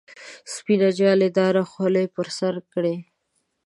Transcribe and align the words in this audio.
سپینه 0.53 0.89
جالۍ 0.97 1.29
داره 1.37 1.63
خولۍ 1.71 2.05
پر 2.15 2.27
سر 2.37 2.55
کړي. 2.71 2.95